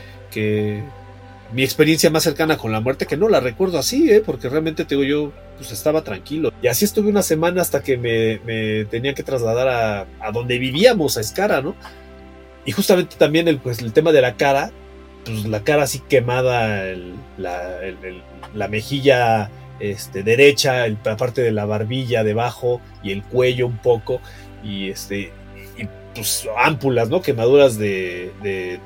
[1.53, 4.23] mi experiencia más cercana con la muerte, que no la recuerdo así, ¿eh?
[4.25, 6.53] porque realmente te digo yo, pues estaba tranquilo.
[6.63, 11.17] Y así estuve una semana hasta que me, tenía que trasladar a, a, donde vivíamos,
[11.17, 11.75] a Escara, ¿no?
[12.65, 14.73] Y justamente también el, pues, el tema de la cara,
[15.25, 16.95] pues la cara así quemada,
[17.39, 17.81] la,
[18.55, 24.21] la, mejilla este, derecha, la parte de la barbilla debajo y el cuello un poco,
[24.65, 25.33] y este,
[25.79, 27.23] y, pues ámpulas, ¿no?
[27.23, 28.81] Quemaduras de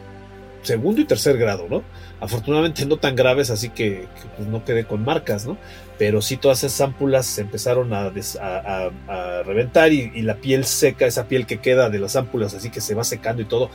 [0.62, 1.82] segundo y tercer grado, ¿no?
[2.20, 5.56] Afortunadamente no tan graves, así que, pues, no quedé con marcas, ¿no?
[5.98, 11.28] Pero sí todas esas ámpulas se empezaron a, a, reventar y, la piel seca, esa
[11.28, 13.70] piel que queda de las ámpulas, así que se va secando y todo.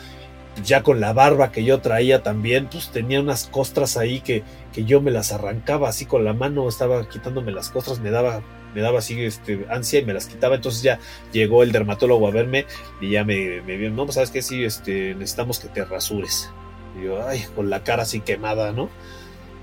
[0.64, 4.86] Ya con la barba que yo traía también, pues tenía unas costras ahí que, que
[4.86, 8.42] yo me las arrancaba así con la mano, estaba quitándome las costras, me daba
[8.74, 10.56] me daba así este, ansia y me las quitaba.
[10.56, 11.00] Entonces ya
[11.32, 12.66] llegó el dermatólogo a verme
[13.02, 16.52] y ya me, me vio, no, pues sabes que sí, este, necesitamos que te rasures.
[17.00, 18.90] Y yo, ay, con la cara así quemada, ¿no?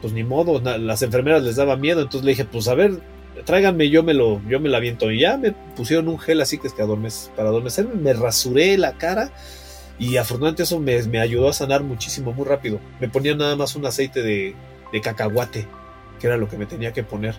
[0.01, 3.01] Pues ni modo, las enfermeras les daba miedo, entonces le dije, pues a ver,
[3.45, 5.11] tráiganme, yo me lo, yo me la aviento.
[5.11, 8.77] Y ya me pusieron un gel así que es que adormes, para adormecerme, me rasuré
[8.79, 9.31] la cara
[9.99, 12.81] y afortunadamente eso me, me, ayudó a sanar muchísimo, muy rápido.
[13.01, 14.55] Me ponía nada más un aceite de,
[14.93, 15.67] de cacahuate,
[16.19, 17.37] que era lo que me tenía que poner.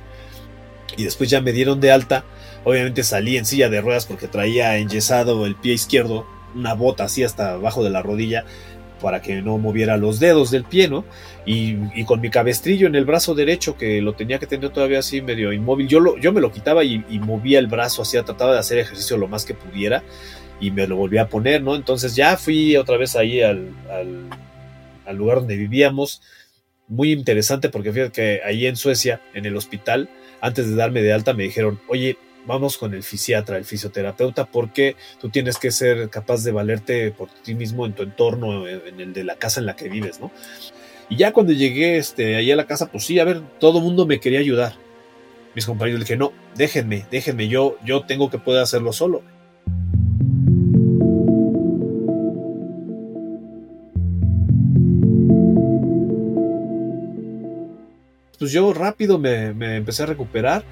[0.96, 2.24] Y después ya me dieron de alta.
[2.64, 6.26] Obviamente salí en silla de ruedas porque traía enyesado el pie izquierdo,
[6.56, 8.46] una bota así hasta abajo de la rodilla
[9.04, 11.04] para que no moviera los dedos del pie, ¿no?
[11.46, 15.22] Y, con mi cabestrillo en el brazo derecho, que lo tenía que tener todavía así
[15.22, 18.60] medio inmóvil, yo, lo, yo me lo quitaba y, movía el brazo así, trataba de
[18.60, 20.04] hacer ejercicio lo más que pudiera
[20.62, 21.76] y me lo volví a poner, ¿no?
[21.76, 23.72] Entonces ya fui otra vez ahí al,
[25.06, 26.22] al, lugar donde vivíamos,
[26.88, 31.12] muy interesante porque fíjate que ahí en Suecia, en el hospital, antes de darme de
[31.12, 36.10] alta, me dijeron, oye, vamos con el fisiatra, el fisioterapeuta, porque tú tienes que ser
[36.10, 39.66] capaz de valerte por ti mismo en tu entorno, en el de la casa en
[39.66, 40.32] la que vives, ¿no?
[41.10, 43.84] Y ya cuando llegué este, ahí a la casa, pues sí, a ver, todo el
[43.84, 44.74] mundo me quería ayudar.
[45.56, 49.22] Mis compañeros le dije, no, déjenme, déjenme, yo, yo tengo que poder hacerlo solo.
[58.40, 60.66] Pues yo rápido me, me empecé a recuperar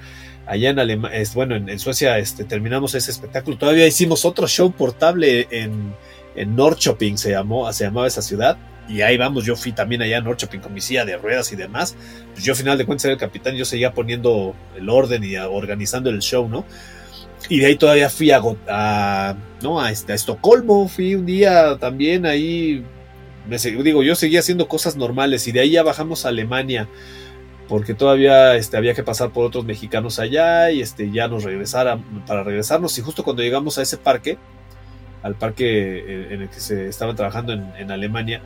[0.52, 3.56] allá en Alemania, bueno, en, Suecia este, terminamos ese espectáculo.
[3.56, 5.94] Todavía hicimos otro show portable en,
[6.36, 8.58] en Norrköping, se, llamó, se llamaba esa ciudad.
[8.88, 11.56] Y ahí vamos, yo fui también allá en Norrköping con mi silla de ruedas y
[11.56, 11.96] demás.
[12.32, 15.36] Pues yo, al final de cuentas, era el capitán, yo seguía poniendo el orden y
[15.36, 16.66] organizando el show, ¿no?
[17.48, 19.80] Y de ahí todavía fui a, a ¿no?
[19.80, 22.84] a, este, a Estocolmo, fui un día también ahí.
[23.48, 26.88] Me, digo, yo seguía haciendo cosas normales y de ahí ya bajamos a Alemania
[27.72, 31.98] porque todavía este, había que pasar por otros mexicanos allá y este, ya nos regresara
[32.26, 32.98] para regresarnos.
[32.98, 34.36] Y justo cuando llegamos a ese parque,
[35.22, 38.42] al parque en el que se estaban trabajando en, Alemania,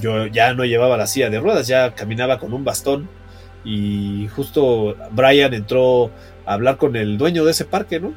[0.00, 3.10] yo ya no llevaba la silla de ruedas, ya caminaba con un bastón
[3.62, 6.10] y justo Brian entró
[6.46, 8.14] a hablar con el dueño de ese parque, ¿no?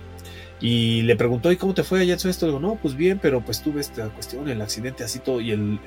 [0.68, 2.48] Y le preguntó, ¿y cómo te fue allá en esto?
[2.48, 5.40] Digo, no, pues bien, pero pues tuve esta cuestión, el accidente, así todo.
[5.40, 5.80] Y el,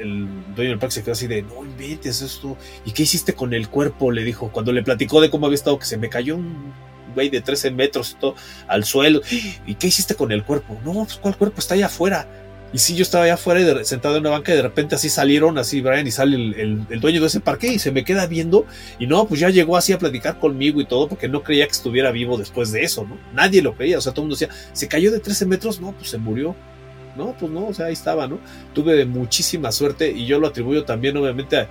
[0.54, 2.56] dueño del parque se quedó así de, no inventes esto.
[2.84, 4.12] ¿Y qué hiciste con el cuerpo?
[4.12, 6.72] Le dijo, cuando le platicó de cómo había estado, que se me cayó un
[7.12, 8.36] güey de 13 metros todo
[8.68, 9.20] al suelo.
[9.66, 10.78] ¿Y qué hiciste con el cuerpo?
[10.84, 11.58] No, pues ¿cuál cuerpo?
[11.58, 12.28] Está allá afuera.
[12.72, 15.56] Y sí, yo estaba allá afuera sentado en una banca y de repente así salieron,
[15.56, 18.66] así Brian y sale el, el, dueño de ese parque y se me queda viendo
[18.98, 21.72] y no, pues ya llegó así a platicar conmigo y todo porque no creía que
[21.72, 23.16] estuviera vivo después de eso, ¿no?
[23.32, 25.92] Nadie lo creía, o sea, todo el mundo decía, se cayó de 13 metros, no,
[25.92, 26.54] pues se murió.
[27.16, 28.38] No, pues no, o sea, ahí estaba, ¿no?
[28.74, 31.68] Tuve muchísima suerte y yo lo atribuyo también obviamente a,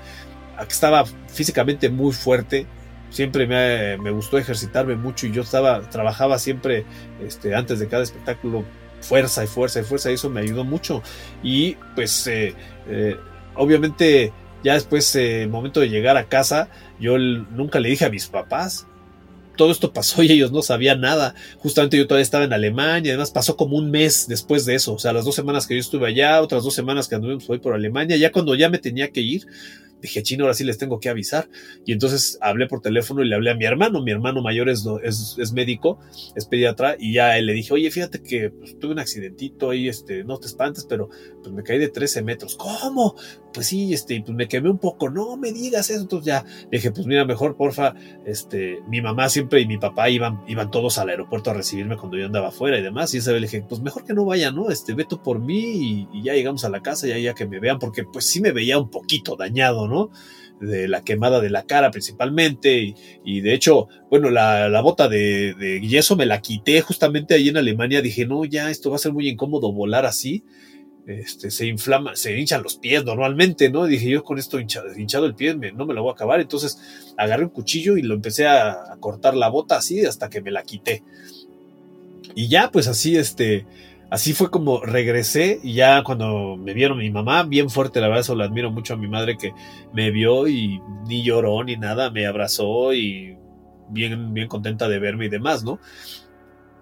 [0.57, 2.65] que estaba físicamente muy fuerte,
[3.11, 6.85] siempre me, me, gustó ejercitarme mucho y yo estaba, trabajaba siempre
[7.25, 8.65] este, antes de cada espectáculo
[9.01, 11.01] fuerza y fuerza y fuerza, y eso me ayudó mucho.
[11.43, 12.53] Y pues eh,
[12.87, 13.17] eh,
[13.55, 14.33] obviamente
[14.63, 18.27] ya después, el eh, momento de llegar a casa, yo nunca le dije a mis
[18.27, 18.87] papás.
[19.55, 21.35] Todo esto pasó y ellos no sabían nada.
[21.59, 23.13] Justamente yo todavía estaba en Alemania.
[23.13, 24.93] Además, pasó como un mes después de eso.
[24.93, 27.73] O sea, las dos semanas que yo estuve allá, otras dos semanas que anduvimos por
[27.73, 28.17] Alemania.
[28.17, 29.47] Ya cuando ya me tenía que ir,
[30.01, 31.49] dije, chino, ahora sí les tengo que avisar.
[31.85, 34.01] Y entonces hablé por teléfono y le hablé a mi hermano.
[34.01, 35.99] Mi hermano mayor es, es, médico,
[36.35, 40.23] es pediatra, y ya le dije, oye, fíjate que pues, tuve un accidentito ahí, este,
[40.23, 41.09] no te espantes, pero
[41.41, 42.55] pues me caí de 13 metros.
[42.55, 43.15] ¿Cómo?
[43.57, 45.09] Pues sí, este, pues me quemé un poco.
[45.09, 46.01] No me digas eso.
[46.01, 50.43] Entonces ya dije, pues mira, mejor, porfa, este, mi mamá siempre y mi papá iban,
[50.47, 53.15] iban todos al aeropuerto a recibirme cuando yo andaba afuera y demás.
[53.15, 54.69] Y esa vez le dije, pues mejor que no vaya, ¿no?
[54.69, 57.79] Este, ve por mí y, ya llegamos a la casa, ya, ya que me vean,
[57.79, 60.11] porque pues sí me veía un poquito dañado, ¿no?
[60.61, 62.93] De la quemada de la cara principalmente.
[63.25, 67.57] Y, de hecho, bueno, la, bota de, de, yeso me la quité justamente ahí en
[67.57, 68.03] Alemania.
[68.03, 70.43] Dije, no, ya esto va a ser muy incómodo volar así.
[71.07, 73.85] Este, se inflama, se hinchan los pies normalmente, ¿no?
[73.85, 76.41] dije, yo con esto hinchado, el pie no me lo voy a acabar.
[76.41, 80.41] Entonces agarré un cuchillo y lo empecé a, a cortar la bota así hasta que
[80.41, 81.03] me la quité.
[82.35, 83.65] Y ya, pues así, este,
[84.09, 88.21] así fue como regresé y ya cuando me vieron mi mamá, bien fuerte, la verdad,
[88.21, 89.53] eso lo admiro mucho a mi madre que
[89.93, 93.37] me vio y ni lloró ni nada, me abrazó y
[93.89, 95.79] bien, bien contenta de verme y demás, ¿no?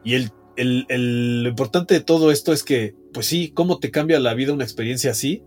[0.03, 4.19] Y el, el, lo importante de todo esto es que, pues sí, ¿cómo te cambia
[4.19, 5.41] la vida una experiencia así?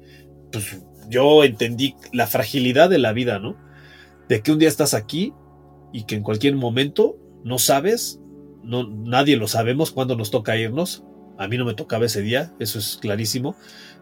[0.51, 3.59] Pues yo entendí la fragilidad de la vida, ¿no?
[4.27, 5.35] De que un día estás aquí
[5.93, 8.21] y que en cualquier momento no sabes,
[8.63, 11.05] no, nadie lo sabemos cuándo nos toca irnos,
[11.37, 13.55] a mí no me tocaba ese día, eso es clarísimo.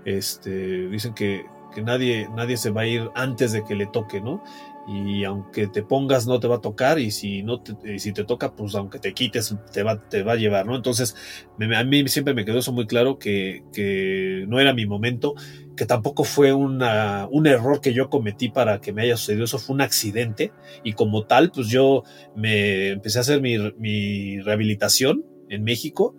[0.05, 4.21] Este, dicen que, que nadie, nadie se va a ir antes de que le toque,
[4.21, 4.45] ¿no?
[4.89, 8.25] Y aunque te pongas no te va a tocar y si no te, si te
[8.25, 11.17] toca pues aunque te quites te va, te va a llevar no entonces
[11.59, 15.35] a mí siempre me quedó eso muy claro que, que no era mi momento
[15.77, 19.59] que tampoco fue una, un error que yo cometí para que me haya sucedido eso
[19.59, 20.53] fue un accidente
[20.85, 22.05] y como tal pues yo
[22.37, 26.17] me empecé a hacer mi, mi rehabilitación en México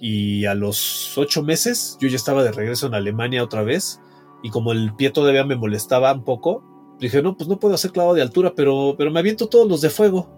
[0.00, 4.00] y a los ocho meses yo ya estaba de regreso en Alemania otra vez
[4.42, 7.92] y como el pie todavía me molestaba un poco, dije, no, pues no puedo hacer
[7.92, 10.30] clavado de altura, pero, pero me aviento todos los de fuego.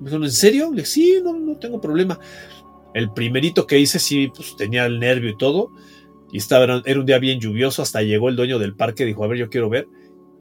[0.00, 0.70] Me dijeron, ¿en serio?
[0.70, 2.18] Le dije, sí, no, no tengo problema.
[2.94, 5.70] El primerito que hice, sí, pues tenía el nervio y todo.
[6.32, 9.28] Y estaba, era un día bien lluvioso, hasta llegó el dueño del parque, dijo, a
[9.28, 9.86] ver, yo quiero ver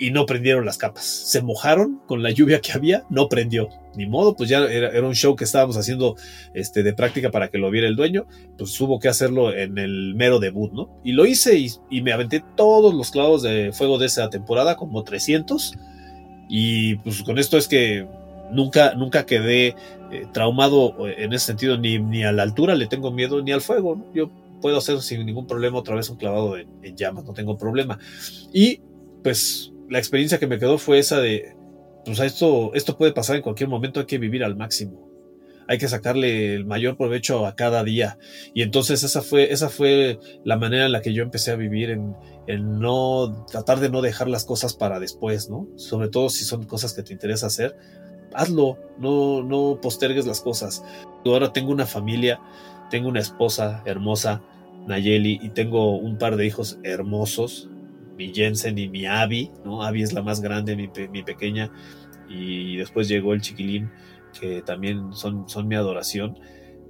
[0.03, 1.05] y no prendieron las capas.
[1.05, 3.69] Se mojaron con la lluvia que había, no prendió.
[3.95, 6.17] Ni modo, pues ya era, un show que estábamos haciendo
[6.53, 8.25] este, de práctica para que lo viera el dueño,
[8.57, 10.99] pues hubo que hacerlo en el mero debut, ¿no?
[11.05, 15.05] Y lo hice y, me aventé todos los clavos de fuego de esa temporada, como
[15.05, 15.73] 300.
[16.49, 18.05] Y pues con esto es que
[18.51, 19.75] nunca, nunca quedé eh,
[20.33, 24.05] traumado en ese sentido, ni, ni a la altura le tengo miedo, ni al fuego.
[24.13, 27.97] Yo puedo hacer sin ningún problema otra vez un clavado en llamas, no tengo problema.
[28.51, 28.81] Y
[29.23, 31.56] pues la experiencia que me quedó fue esa de,
[32.06, 35.10] pues esto, esto puede pasar en cualquier momento, hay que vivir al máximo.
[35.67, 38.17] Hay que sacarle el mayor provecho a cada día.
[38.54, 41.89] Y entonces esa fue, esa fue la manera en la que yo empecé a vivir,
[41.89, 42.15] en,
[42.48, 45.67] en no, tratar de no dejar las cosas para después, ¿no?
[45.78, 47.78] Sobre todo si son cosas que te interesa hacer,
[48.34, 50.84] hazlo, no, no postergues las cosas.
[51.26, 52.41] Ahora tengo una familia,
[52.89, 54.41] tengo una esposa hermosa,
[54.86, 57.69] Nayeli, y tengo un par de hijos hermosos,
[58.17, 59.84] mi Jensen y mi Abby, ¿no?
[59.84, 61.71] Abby es la más grande, mi, mi, pequeña,
[62.30, 63.91] y después llegó el chiquilín,
[64.39, 66.38] que también son, son mi adoración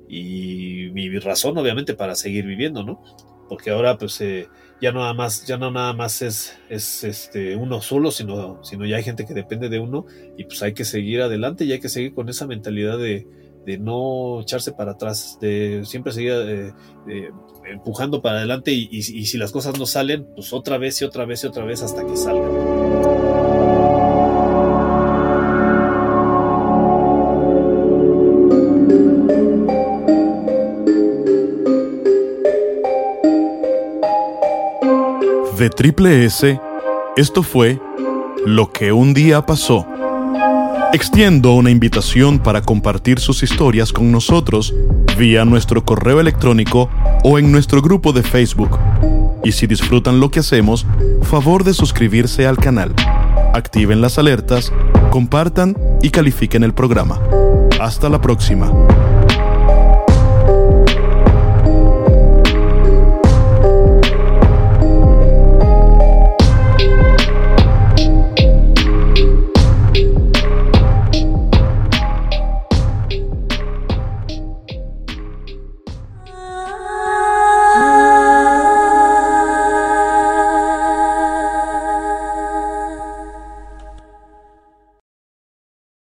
[0.08, 3.02] y mi razón, obviamente, para seguir viviendo, ¿no?
[3.50, 4.48] Porque ahora, pues, eh,
[4.82, 8.86] ya no nada más, ya no nada más es, es este, uno solo, sino, sino
[8.86, 10.06] ya hay gente que depende de uno,
[10.38, 13.28] y pues hay que seguir adelante y hay que seguir con esa mentalidad de,
[13.66, 16.74] de no echarse para atrás, de siempre seguir eh,
[17.08, 17.30] eh,
[17.66, 21.44] empujando para adelante y, si las cosas no salen, pues otra vez y otra vez
[21.44, 22.52] y otra vez hasta que salgan.
[35.58, 36.60] De Triple S,
[37.16, 37.80] esto fue
[38.46, 39.88] Lo que un día pasó.
[40.92, 44.76] Extiendo una invitación para compartir sus historias con nosotros
[45.18, 46.90] vía nuestro correo electrónico
[47.24, 48.78] o en nuestro grupo de Facebook.
[49.44, 50.86] Y si disfrutan lo que hacemos,
[51.24, 52.94] favor de suscribirse al canal.
[53.54, 54.72] Activen las alertas,
[55.10, 57.20] compartan y califiquen el programa.
[57.80, 58.72] Hasta la próxima.